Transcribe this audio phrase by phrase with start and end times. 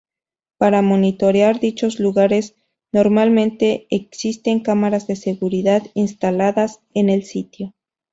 [0.57, 2.55] Para monitorear dichos lugares
[2.91, 7.75] normalmente existen cámaras de seguridad instaladas en el sitio.